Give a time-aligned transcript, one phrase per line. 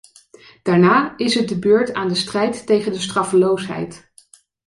[0.63, 4.11] Daarna is het de beurt aan de strijd tegen de straffeloosheid.